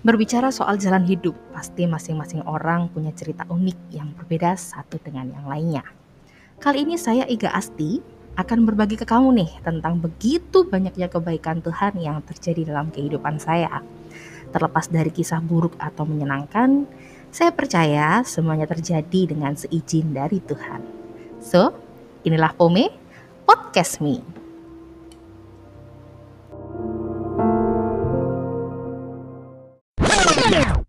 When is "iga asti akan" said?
7.28-8.64